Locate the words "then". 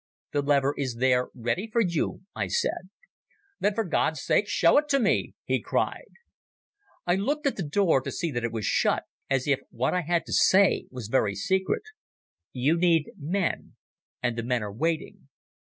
3.59-3.75